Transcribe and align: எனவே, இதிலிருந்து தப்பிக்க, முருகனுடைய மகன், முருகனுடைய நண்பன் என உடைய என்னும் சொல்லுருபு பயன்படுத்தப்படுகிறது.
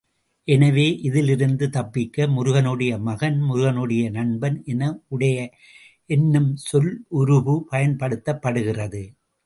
எனவே, 0.47 0.85
இதிலிருந்து 1.01 1.69
தப்பிக்க, 1.69 2.27
முருகனுடைய 2.27 2.97
மகன், 2.99 3.39
முருகனுடைய 3.41 4.09
நண்பன் 4.09 4.63
என 4.65 4.99
உடைய 5.07 5.37
என்னும் 6.05 6.51
சொல்லுருபு 6.71 7.55
பயன்படுத்தப்படுகிறது. 7.71 9.03